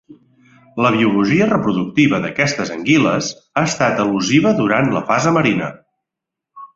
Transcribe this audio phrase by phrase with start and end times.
[0.83, 3.29] La biologia reproductiva d'aquestes anguiles
[3.61, 5.69] ha estat elusiva durant la fase marina.